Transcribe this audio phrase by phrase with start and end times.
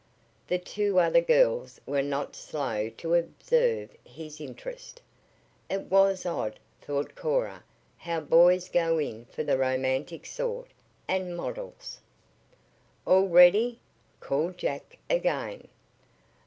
[0.47, 4.99] The two other girls were not slow to observe his interest.
[5.69, 7.63] It was odd, thought Cora,
[7.97, 10.69] how boys go in for the romantic sort
[11.07, 11.99] and models!
[13.05, 13.79] "All ready?"
[14.19, 15.67] called Jack again.